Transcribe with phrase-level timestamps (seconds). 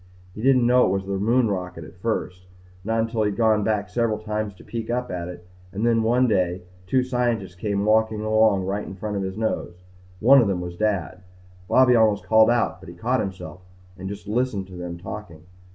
[0.33, 2.47] He didn't know it was the moon rocket at first.
[2.83, 6.27] Not until he'd gone back several times to peek up at it and then one
[6.27, 9.75] day two scientists came walking along right in front of his nose.
[10.19, 11.21] One of them was Dad.
[11.69, 13.61] Bobby almost called out but he caught himself
[13.95, 15.43] and just listened to them talking.